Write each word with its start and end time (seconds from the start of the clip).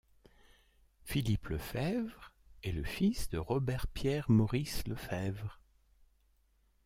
Philippe 1.03 1.49
Lefebvre 1.49 2.31
est 2.63 2.71
le 2.71 2.83
fils 2.83 3.29
de 3.29 3.37
Robert-Pierre-Maurice 3.37 4.87
Lefebvre. 4.87 5.59